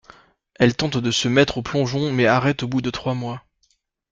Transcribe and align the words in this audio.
Elle 0.55 0.75
tente 0.75 0.97
de 0.97 1.11
se 1.11 1.27
mettre 1.27 1.59
au 1.59 1.61
plongeon 1.61 2.11
mais 2.11 2.25
arrête 2.25 2.63
au 2.63 2.67
bout 2.67 2.81
de 2.81 2.89
trois 2.89 3.13
mois. 3.13 3.43